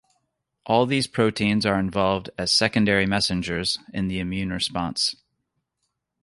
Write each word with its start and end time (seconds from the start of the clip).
All 0.65 0.87
these 0.87 1.05
proteins 1.05 1.63
are 1.63 1.79
involved 1.79 2.31
as 2.35 2.51
secondary 2.51 3.05
messengers 3.05 3.77
in 3.93 4.07
the 4.07 4.17
immune 4.17 4.49
response. 4.51 5.15